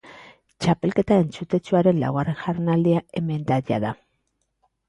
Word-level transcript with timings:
Txapelketa 0.65 1.17
entzutetsuaren 1.25 1.99
laugarren 2.05 2.39
jardunaldia 2.41 3.07
hemen 3.21 3.47
da 3.53 3.61
jada. 3.71 3.93